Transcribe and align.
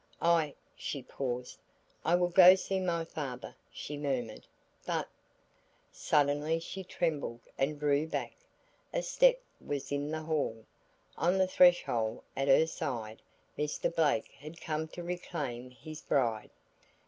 "I," 0.19 0.55
she 0.75 1.03
paused. 1.03 1.59
"I 2.03 2.15
will 2.15 2.29
go 2.31 2.55
see 2.55 2.79
my 2.79 3.05
father," 3.05 3.55
she 3.71 3.97
murmured, 3.97 4.47
"but" 4.83 5.07
Suddenly 5.91 6.59
she 6.59 6.83
trembled 6.83 7.41
and 7.55 7.79
drew 7.79 8.07
back; 8.07 8.33
a 8.91 9.03
step 9.03 9.39
was 9.63 9.91
in 9.91 10.09
the 10.09 10.23
hall, 10.23 10.65
on 11.19 11.37
the 11.37 11.45
threshold, 11.47 12.23
at 12.35 12.47
her 12.47 12.65
side; 12.65 13.21
Mr. 13.55 13.95
Blake 13.95 14.31
had 14.39 14.59
come 14.59 14.87
to 14.87 15.03
reclaim 15.03 15.69
his 15.69 16.01
bride. 16.01 16.49